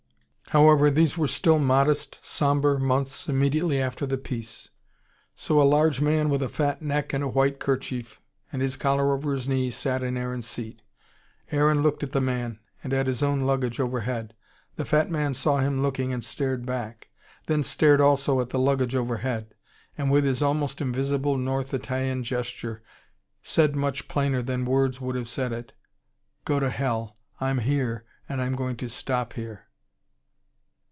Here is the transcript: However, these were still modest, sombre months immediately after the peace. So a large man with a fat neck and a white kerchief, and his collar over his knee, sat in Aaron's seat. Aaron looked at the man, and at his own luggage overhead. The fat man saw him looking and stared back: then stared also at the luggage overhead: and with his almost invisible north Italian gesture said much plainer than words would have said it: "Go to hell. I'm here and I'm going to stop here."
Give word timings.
However, 0.49 0.91
these 0.91 1.17
were 1.17 1.29
still 1.29 1.59
modest, 1.59 2.19
sombre 2.21 2.77
months 2.77 3.29
immediately 3.29 3.81
after 3.81 4.05
the 4.05 4.17
peace. 4.17 4.67
So 5.33 5.61
a 5.61 5.63
large 5.63 6.01
man 6.01 6.27
with 6.29 6.43
a 6.43 6.49
fat 6.49 6.81
neck 6.81 7.13
and 7.13 7.23
a 7.23 7.27
white 7.29 7.57
kerchief, 7.57 8.19
and 8.51 8.61
his 8.61 8.75
collar 8.75 9.13
over 9.13 9.31
his 9.31 9.47
knee, 9.47 9.71
sat 9.71 10.03
in 10.03 10.17
Aaron's 10.17 10.49
seat. 10.49 10.81
Aaron 11.53 11.81
looked 11.81 12.03
at 12.03 12.11
the 12.11 12.19
man, 12.19 12.59
and 12.83 12.91
at 12.91 13.07
his 13.07 13.23
own 13.23 13.43
luggage 13.43 13.79
overhead. 13.79 14.35
The 14.75 14.83
fat 14.83 15.09
man 15.09 15.33
saw 15.33 15.59
him 15.59 15.81
looking 15.81 16.11
and 16.11 16.21
stared 16.21 16.65
back: 16.65 17.07
then 17.47 17.63
stared 17.63 18.01
also 18.01 18.41
at 18.41 18.49
the 18.49 18.59
luggage 18.59 18.93
overhead: 18.93 19.55
and 19.97 20.11
with 20.11 20.25
his 20.25 20.41
almost 20.41 20.81
invisible 20.81 21.37
north 21.37 21.73
Italian 21.73 22.25
gesture 22.25 22.83
said 23.41 23.73
much 23.73 24.09
plainer 24.09 24.41
than 24.41 24.65
words 24.65 24.99
would 24.99 25.15
have 25.15 25.29
said 25.29 25.53
it: 25.53 25.71
"Go 26.43 26.59
to 26.59 26.69
hell. 26.69 27.15
I'm 27.39 27.59
here 27.59 28.03
and 28.27 28.41
I'm 28.41 28.55
going 28.57 28.75
to 28.77 28.89
stop 28.89 29.31
here." 29.33 29.67